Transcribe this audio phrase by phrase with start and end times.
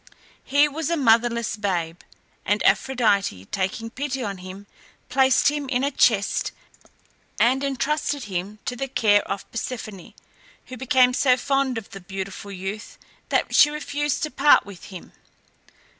[0.43, 1.99] He was a motherless babe,
[2.43, 4.65] and Aphrodite, taking pity on him,
[5.09, 6.51] placed him in a chest
[7.39, 10.15] and intrusted him to the care of Persephone,
[10.65, 12.97] who became so fond of the beautiful youth
[13.29, 15.11] that she refused to part with him.